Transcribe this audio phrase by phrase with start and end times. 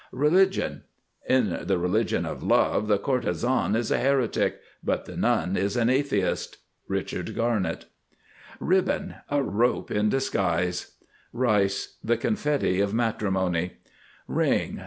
[0.13, 0.81] RELIGION.
[1.29, 5.91] "In the religion of Love the courtesan is a heretic; but the nun is an
[5.91, 7.85] atheist."—Richard Garnett.
[8.59, 9.17] RIBBON.
[9.29, 10.93] A rope in disguise.
[11.33, 11.97] RICE.
[12.03, 13.73] The confetti of matrimony.
[14.27, 14.79] RING.